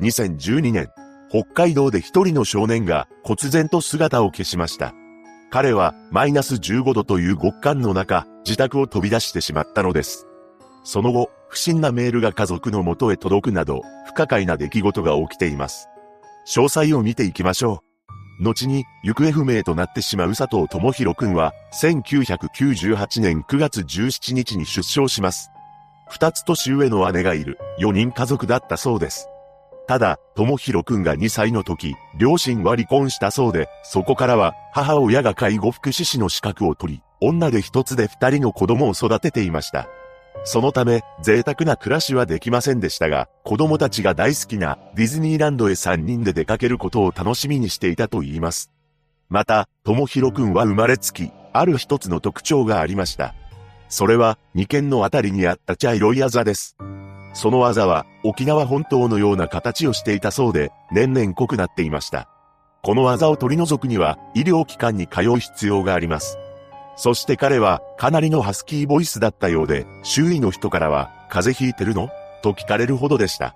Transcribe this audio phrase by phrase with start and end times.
[0.00, 0.88] 2012年、
[1.30, 4.94] 北海道で一人の少年が忽然と姿を消しました。
[5.50, 10.26] 彼はマイナス15度という極寒の中、自宅を飛び出してしまったのです。
[10.84, 15.88] その後、不審なメールが家族の元へ届くなど、不可解な出来事が起きています。
[16.48, 17.82] 詳細を見ていきましょ
[18.40, 18.44] う。
[18.44, 25.50] 後に行方不明となってしまう佐藤智弘くんは、1998年9月17日に出生します。
[26.08, 29.28] 二つ年上の姉がいる4人家族だったそうです。
[29.90, 39.88] ただ、智弘くんが2歳の時、両親は離婚したそうで、そこからは母親が介護福祉士の資格を取り、女で一つで二人の子供を育てていました。
[40.44, 48.70] そのため、贅沢な暮らしはできませんでしたが、子供たちが大好きなディズニーランドへ3人で出かけることを楽しみにしていたと言います。
[49.28, 53.34] また、智弘くんは生まれつき、ある一つの特徴がありました。
[53.88, 56.76] それは、二軒のあたりにあった茶色いあざです。
[57.32, 62.28] そのあざは、沖縄本島のような形をしていたそうで、年々濃くなっていました。
[62.82, 66.38] このあざを取り除くには、医療機関に通う必要があります。
[66.96, 72.10] そして彼はかなりのハスキーボイスだったようで、周囲の人からは、風邪ひいてるの？
[72.42, 73.54] と聞かれるほどでした。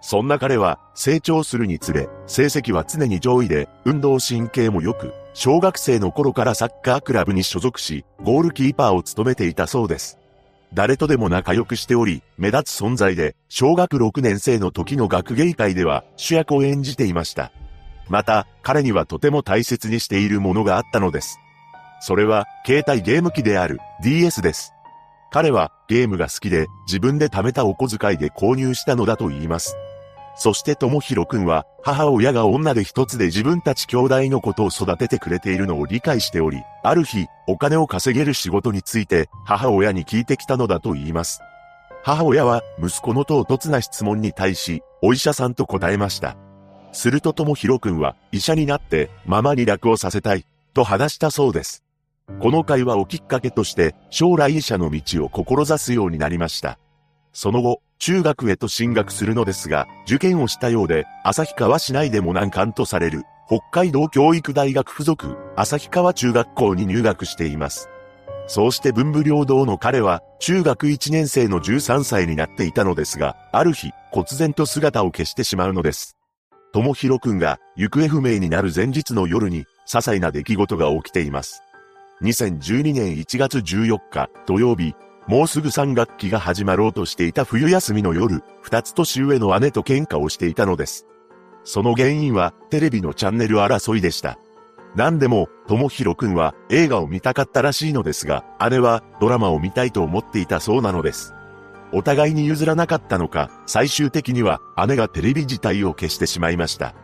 [0.00, 10.18] そんな彼は成長するにつれ、成績は常に上位で、運動神経も良く、小学生の頃からサッカークラブに所属し、ゴールキーパーを務めていたそうです。
[10.74, 17.52] 誰とでも仲良くしており、目立つ存在で、小学6年生の時の学芸会では主役を演じていました。
[18.08, 21.38] また、彼にはとても大切にしているものがあったのです。
[22.00, 24.74] それは、携帯ゲーム機である DS です。
[25.30, 29.76] 彼はゲームが好きで自分で貯めたお小遣いで購入したのだと言います。
[30.36, 41.40] そして智弘くんは母親が女で一つで自分たち兄弟のことを育ててくれているのを理解しており、ある日お金を稼げる仕事について母親に聞いてきたのだと言います。
[42.02, 46.36] 母親は息子の唐突な質問に対し、お医者さんと答えました。
[46.92, 51.84] すると智弘くんは医者になってママに楽をさせたいと話したそうです。
[52.40, 56.78] この会話をきっかけとして将来医者の道を志すようになりました。
[57.32, 67.88] その後、中学へと進学するのですが、受験をしたようで、旭川市内でも難関とされる、北海道教育大学附属、旭川中学校に入学しています。
[68.46, 76.18] そうして文武両道の彼は、中学1年生の13歳になっていたのですが、ある日、忽然と姿を消してしまうのです。
[76.74, 81.62] 智弘くんが行方不明になる前日の夜に、些細な出来事が起きています。
[82.20, 84.94] 2012年1月14日土曜日、
[85.26, 91.06] もうすぐ3学期が始まろうとしていた冬休みの夜、二つ年上の姉と喧嘩をしていたのです。
[91.64, 94.38] その原因はテレビのチャンネル争いでした。
[94.94, 101.34] 何でも、ともひろくんは映画を見たかったらしいのですが、姉はドラマを見たいと思っていたそうなのです。
[101.92, 106.94] お互いに譲らなかったのか、最終的には姉がテレビ自体を消してしまいました。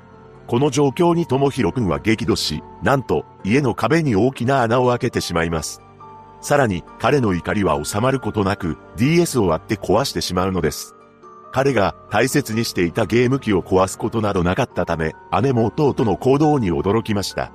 [0.47, 5.81] この状況に智弘くんは激怒し、なんと家の壁に大きな穴を開けてしまいます。
[6.41, 10.95] さらに彼の怒りは収まることなく DS を割って壊してしまうのです。
[11.53, 17.53] 彼が大切にしていたゲーム機を壊すことなどなかったため、姉も弟の行動に驚きました。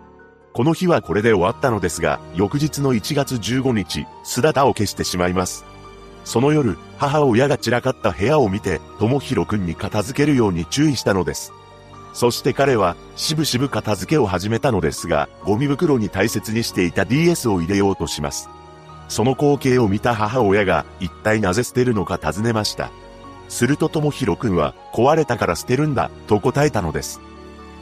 [0.54, 5.66] この日はこれで終わったのですが、翌日の1月15日、姿を消してしまいます。
[6.26, 11.54] その夜、母親が散らかった部屋を見て、智弘くんに片付けるように注意したのです。
[12.14, 18.50] そして彼は、しぶしぶ片付けを始めたのですが、ゴミ袋に大切にしていた DS を入れようとします。
[19.08, 22.90] その光景を見た母親が、一体なぜ捨てるのか尋ねました。
[23.48, 27.22] すると智弘くんは、壊れたから捨てるんだ、と答えたのです。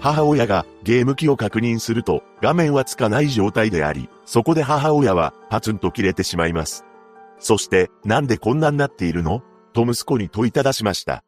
[0.02, 6.84] 母親がゲーム機を確認すると、画面はつかない状態であり、そこで母親は、パツンと切れてしまいます。
[7.40, 9.42] そして、なんでこんなになっているの？
[9.72, 11.24] と息子に問いただしました。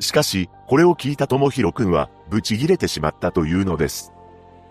[0.00, 4.12] しかし、これを聞いた智弘くんは、ブチギレてしまったというのです。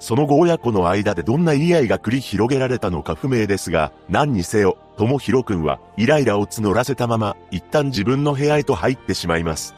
[0.04, 9.76] その後親子の間でどんな言い合いが繰り広げられたのか不明ですが、何にせよ、智弘くんは、イライラを募らせたまま、一旦自分の部屋へと入ってしまいます。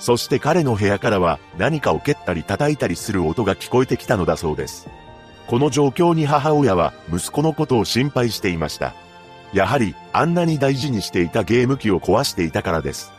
[0.00, 4.88] そして彼の部屋からは、何かを蹴ったり叩いたりする音が聞こえてきたのだそうです。
[5.46, 8.92] この状況に母親は、息子のことを心配していました。
[9.52, 13.12] やはり、あんなに大事にしていたゲーム機を壊していたからです。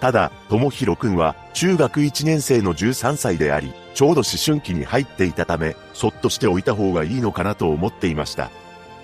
[0.00, 8.52] ただ、智弘くんは中学1年生の13歳であり、ちょうど思春期に入っていたため、そっとしておいた方がいいのかなと思っていました。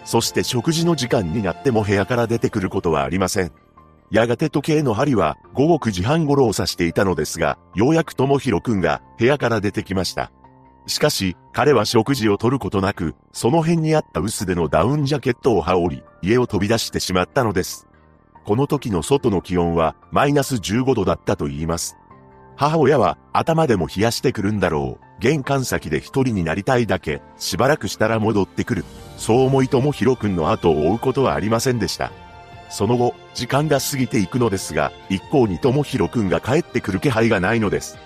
[0.04, 3.50] そして食事の時間になっても部屋から出てくることはありません。
[4.12, 10.30] やがて時計の針は午後9時半頃を指していたのですが、ようやく智弘くんが部屋から出てきました。
[10.86, 17.88] しかし、彼は食事をとることなく、その辺にあった薄手のダウンジャケットを羽織り、家を飛び出してしまったのです。
[18.44, 21.96] この時の外の気温はマイナス15度だったと言います。
[22.54, 25.03] 母親は頭でも冷やしてくるんだろう。
[25.20, 28.84] 玄関先で一人になりたいだけ、しばらくしたら戻ってくる。
[29.16, 32.12] そう思いともひろくんの後を追うことはありませんでした。
[32.68, 37.98] その後、時間が過ぎていくのですが、一向にともひろくんが帰ってくる気配がないのです。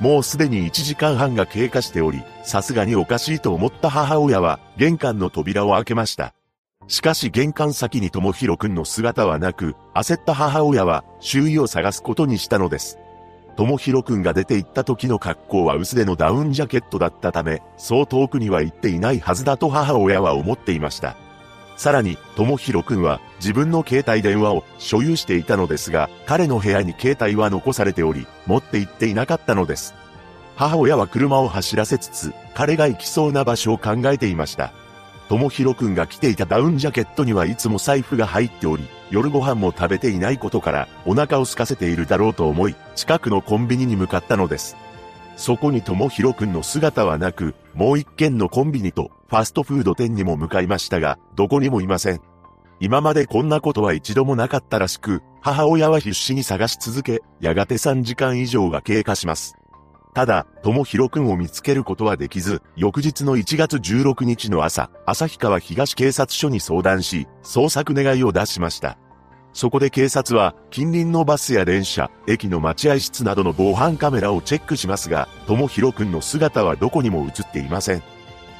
[0.00, 6.34] もうすでに1時間半が経過しており、さすがにおかしいと思った母親は、玄関の扉を開けました。
[6.88, 12.98] しかし玄関先にともひろくんの姿はなく、焦った母親は周囲を探すことにしたのです。
[13.56, 21.16] ともひろくんが出て行った時の格好は薄手のダウンジャケットだったため、そう遠くには行っていないはずだと母親は思っていました。
[21.76, 29.94] さらに、ともひろくんは自分の携帯電話を所有していたのですが、彼の部屋に携帯は残されており、持って行っていなかったのです。
[30.54, 34.72] 母親は車を走らせつつ、彼が行きそうな場所を考えていました。
[35.28, 44.76] ともひろくんが着ていたダウンジャケットにはいつも財布が入っており、夜ご飯も食べていないことから、お腹を空かせているだろうと思い、近くのコンビニに向かったのです。
[45.36, 52.20] そこにともひろくんの姿はなく、もう一軒のコンビニとファストフード店にも向かいましたが、どこにもいません。
[52.78, 59.56] 今までこんなことは一度もなかったらしく、母親は必死に探し続け、やがて3時間以上が経過します。
[60.16, 68.96] ただ、ともひろくんを見つけることはできず、翌日の1月16日の朝、旭川東警察署に相談し、捜索願いを出しました。
[69.52, 78.02] そこで警察は、近隣のバスや電車、駅の待合室などの防犯カメラをチェックしますが、ともひろくんの姿はどこにも映っていません。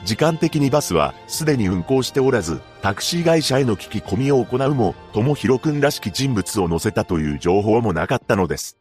[0.05, 8.76] 時間的にバスはすでに運行しておらず、タクシー会社への聞き込みを行うも、ともひろくんらしき人物を乗せたという情報もなかったのです。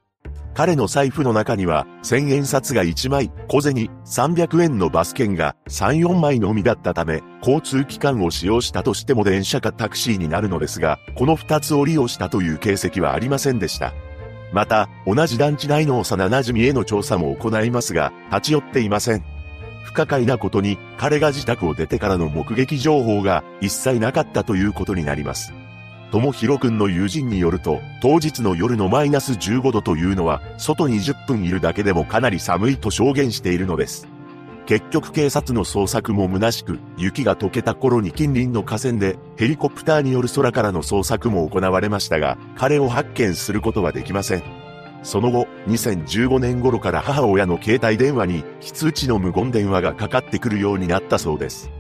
[0.55, 13.93] 彼の財布の中には、1000円札が1枚、小銭300円のバス券が3、4枚のみだったため、交通機関を使用したとしても電車かタクシーになるのですが、この2つを利用したという形跡はありませんでした。
[14.53, 19.25] また、同じ団地内の幼馴染への調査も行いますが、立ち寄っていません。
[19.83, 25.51] 不可解なことに、彼が自宅を出てからの目撃情報が一切なかったということになります。
[26.15, 34.07] ともひろくんの友人によると、当日の夜のマイナス15度というのは、外に10分いるだけでもかなり寒いと証言しているのです。
[34.65, 44.43] 結局警察の捜索も虚しく、雪が溶けた頃に近隣の河川でヘリコプターによる空からの捜索も行われましたが、彼を発見することはできません。
[45.03, 51.74] その後、2015年頃から母親の携帯電話に非通知の無言電話がかかってくるようになったそうです。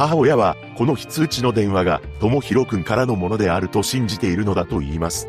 [0.00, 5.28] 母親は、この非通知の電話が、ともひろくんからのものであると信じているのだと言います。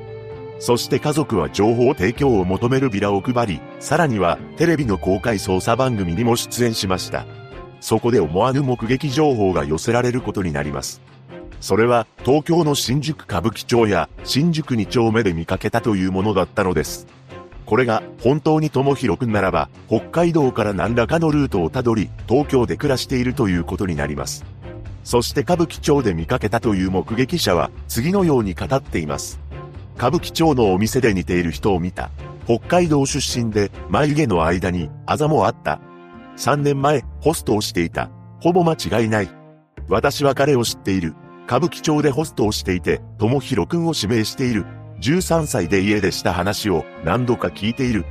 [0.59, 7.25] そして家族は情報提供を求めるビラを配り、さらにはテレビの公開捜査番組にも出演しました。
[7.81, 11.01] そこで思わぬ目撃情報が寄せられることになります。
[11.59, 17.07] それは東京の新宿歌舞伎町や新宿2丁目で見かけたというものだったのです。
[17.65, 24.45] これが本当に友広くんならば、北海道から何らかのルートをたどり、東京で暮らしているということになります。
[25.03, 29.39] そして歌舞伎町で見かけたという目撃者は、次のように語っています。
[29.97, 32.09] 歌舞伎町のお店で似ている人を見た。
[32.45, 35.79] 北海道出身で、眉毛の間に、あざもあった。
[36.37, 38.09] 3年前、ホストをしていた。
[38.39, 39.29] ほぼ間違いない。
[39.87, 41.13] 私は彼を知っている。
[41.45, 44.65] 歌舞伎町でホストをしていて、友広くんを指名している。
[45.01, 48.05] 13歳で家出した話を何度か聞いている。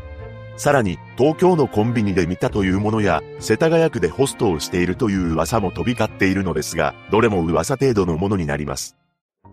[0.57, 8.97] さらに、東京のコンビニで見たというものや、世田谷区でホストをしているという噂も飛び交っているのですが、どれも噂程度のものになります。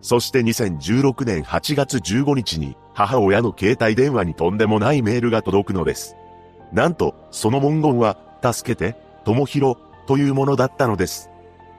[0.00, 6.16] そして2016年8月15日に、母親の携帯電話にとんでもないメールが届くのです。
[6.72, 11.30] なんと、その文言は、助けて、ともひろ、というものだったのです。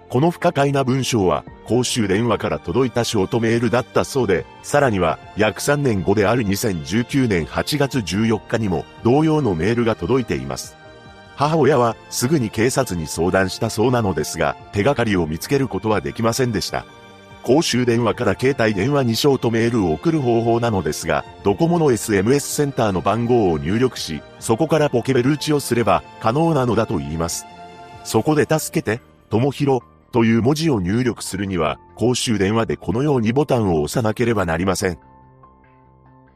[0.10, 10.76] この不可解な文章は、公衆電話から届いたショートメールだったそうで、さらには、約3年後である2019年8月14日にも、同様のメールが届いています。
[11.36, 16.86] 母親は、すぐに警察に相談したそうなのですが、手がかりを見つけることはできませんでした。
[17.44, 27.46] 公衆電話から携帯電話にショートメールを送る方法なのですが、ドコモの SMS センターの番号を入力し、そこからポケベル打ちをすれば可能なのだと言います。
[28.04, 35.00] そこで助けて、ともひろ、という文字を入力するには、公衆電話でこのようにボタンを押さなければなりません。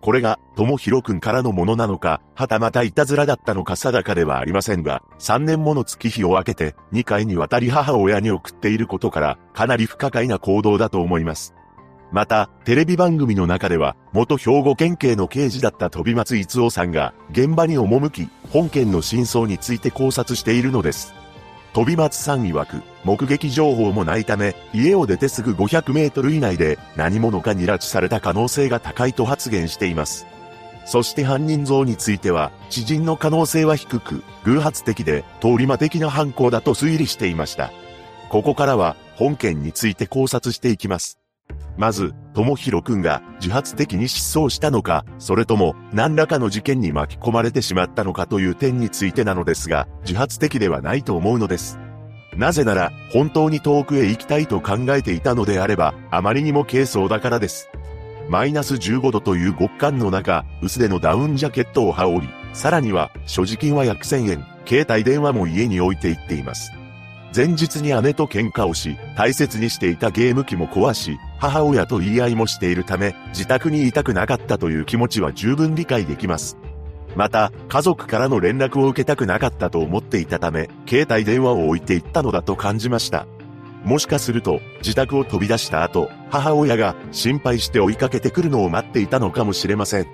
[0.04, 11.54] これが、ともひろくんからのものなのか、はたまたいたずらだったのか定かではありませんが、3年もの月日を分けて、2回にわたり母親に送っていることから、かなり不可解な行動だと思います。
[12.12, 21.16] また、テレビ番組の中では、元兵庫県警の刑事だった飛松逸夫さんが、現場に赴き、本件の真相について考察しているのです。
[21.74, 30.26] 飛松さん曰く、目撃情報もないため、家を出てすぐ500メートル以内で何者かに拉致された可能性が高いと発言しています。
[30.86, 37.72] そして犯人像については、知人の可能性は低く、偶発的で、通り魔的な犯行だと推理していました。
[38.30, 41.20] ここからは、本件について考察していきます。
[41.78, 51.80] まず、ともひろくんが自発的に失踪したのか、それとも何らかの事件に巻き込まれてしまったのかという点についてなのですが、自発的ではないと思うのです。
[52.38, 57.70] なぜなら、本当に遠くへ行きたいと考えていたのであれば、あまりにも軽装だからです。
[58.30, 66.72] マイナス15度という極寒の中、薄手のダウンジャケットを羽織り、さらには、所持金は約1000円、携帯電話も家に置いていっています。
[67.36, 76.58] 前日に姉と喧嘩をし、大切にしていたゲーム機も壊し、母親と言い合いもしているため、自宅にいたくなかったという気持ちは十分理解できます。
[77.16, 83.28] また、家族からの連絡を受けたくなかったと思っていたため、携帯電話を置いていったのだと感じました。
[83.84, 90.08] もしかすると、自宅を飛び出した後、母親が心配して追いかけてくるのを待っていたのかもしれません。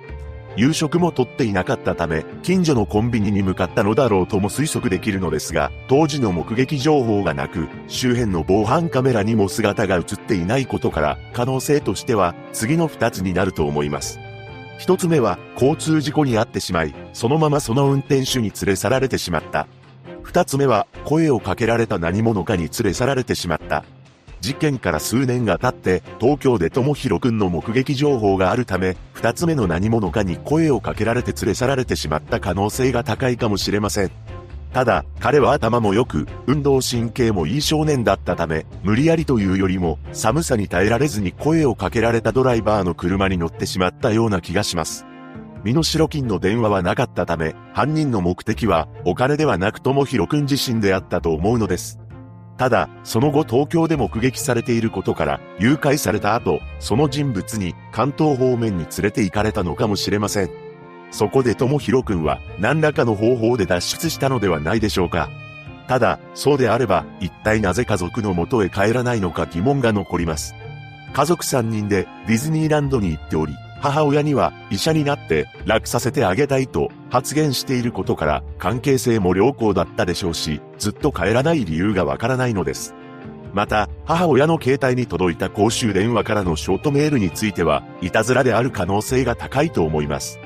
[0.56, 14.18] 夕食もとっていなかったため、近所のコンビニに向かったのだろうとも推測できるのですが、当時の目撃情報がなく、周辺の防犯カメラにも姿が映っていないことから、可能性としては、次の二つになると思います。
[14.80, 19.66] 一つ目は、交通事故に遭ってしまい、そのままその運転手に連れ去られてしまった。
[20.22, 23.84] 二つ目は、声をかけられた何者かに連れ去られてしまった。
[24.40, 34.29] 事件から数年が経って、東京で智弘くんの目撃情報があるため、二つ目の何者かに声をかけられて連れ去られてしまった可能性が高いかもしれません。
[34.72, 45.06] ただ、彼は頭も良く、運動神経もいい少年だったため、無理やりというよりも、寒さに耐えられずに声をかけられたドライバーの車に乗ってしまったような気がします。
[45.64, 51.98] 身代金の電話はなかったため、犯人の目的は、お金ではなくともひろくん自身であったと思うのです。
[52.56, 60.50] ただ、その後東京で目撃されていることから、誘拐された後、その人物に関東方面に連れて行かれたのかもしれません。
[61.10, 65.28] そこでともひろくんは何らかの方法で脱出したのではないでしょうか。
[65.88, 70.54] ただ、そうであれば、一体なぜ家族の元へ帰らないのか疑問が残ります。
[71.12, 82.94] 家族3人でディズニーランドに行っており、母親には医者になって楽させてあげたいと発言していることから関係性も良好だったでしょうし、ずっと帰らない理由がわからないのです。
[83.52, 90.38] また、母親の携帯に届いた公衆電話からのショートメールについては、いたずらである可能性が高いと思います。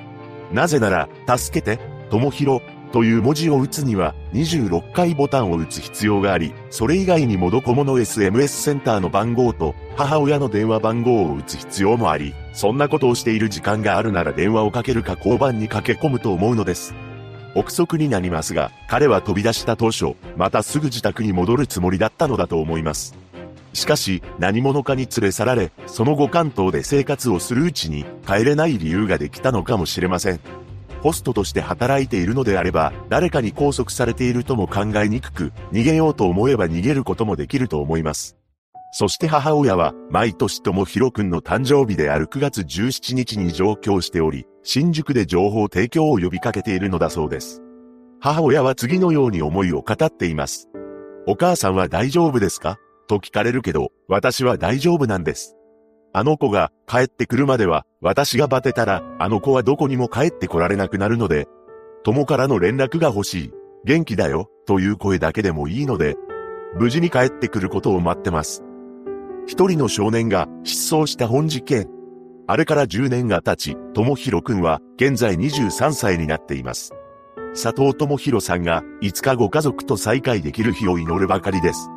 [0.54, 1.78] なぜなら、助けて、
[2.10, 16.94] ともひろ、という文字を打つには26回ボタンを打つ必要があり、それ以外にもドコモの SMS センターの番号と母親の電話番号を打つ必要もあり、そんなことをしている時間があるなら電話をかけるか交番に駆け込むと思うのです。
[17.56, 23.23] 憶測になりますが、彼は飛び出した当初、またすぐ自宅に戻るつもりだったのだと思います。
[23.74, 30.40] しかし、何者かに連れ去られ、その後関東で生活をするうちに、帰れない理由ができたのかもしれません。
[31.02, 38.36] ホストとして働いているのであれば、誰かに拘束されているとも考えにくく、逃げようと思えば逃げることもできると思います。
[38.92, 47.60] そして母親は、毎年ともひろくんの誕生日である9月17日に上京しており、新宿で情報提供を呼びかけているのだそうです。
[48.20, 50.70] 母親は次のように思いを語っています。
[51.26, 52.78] お母さんは大丈夫ですか？
[53.06, 55.56] と聞かれるけど、私は大丈夫なんです。
[56.12, 61.48] あの子が帰ってくるまでは、私がバテたら、あの子はどこにも帰ってこられなくなるので、
[62.04, 63.52] 友からの連絡が欲しい。
[63.84, 66.16] 元気だよ、という声だけでもいいので、
[66.76, 68.62] 無事に帰ってくることを待ってます。
[69.46, 71.88] 一人の少年が失踪した本事件。
[72.46, 76.92] あれから10年が経ち、友弘くんは現在23歳になっています。
[77.52, 81.88] 佐藤智弘さんがいつかご家族と再会できる日を祈るばかりです。